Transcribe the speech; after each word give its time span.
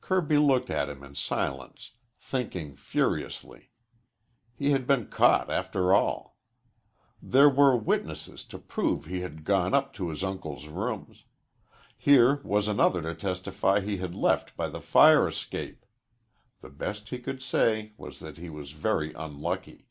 Kirby 0.00 0.38
looked 0.38 0.70
at 0.70 0.88
him 0.90 1.04
in 1.04 1.14
silence, 1.14 1.92
thinking 2.18 2.74
furiously. 2.74 3.70
He 4.56 4.70
had 4.72 4.88
been 4.88 5.06
caught, 5.06 5.50
after 5.52 5.94
all. 5.94 6.36
There 7.22 7.48
were 7.48 7.76
witnesses 7.76 8.42
to 8.46 8.58
prove 8.58 9.04
he 9.04 9.20
had 9.20 9.44
gone 9.44 9.74
up 9.74 9.92
to 9.94 10.08
his 10.08 10.24
uncle's 10.24 10.66
rooms. 10.66 11.26
Here 11.96 12.40
was 12.42 12.66
another 12.66 13.02
to 13.02 13.14
testify 13.14 13.78
he 13.78 13.98
had 13.98 14.16
left 14.16 14.56
by 14.56 14.68
the 14.68 14.80
fire 14.80 15.28
escape. 15.28 15.86
The 16.60 16.70
best 16.70 17.10
he 17.10 17.20
could 17.20 17.40
say 17.40 17.92
was 17.96 18.18
that 18.18 18.36
he 18.36 18.50
was 18.50 18.72
very 18.72 19.12
unlucky. 19.12 19.86